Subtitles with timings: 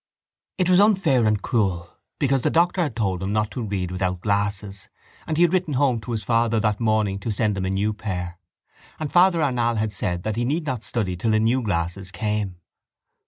[0.57, 4.21] It was unfair and cruel because the doctor had told him not to read without
[4.21, 4.89] glasses
[5.27, 7.93] and he had written home to his father that morning to send him a new
[7.93, 8.39] pair.
[8.99, 12.55] And Father Arnall had said that he need not study till the new glasses came.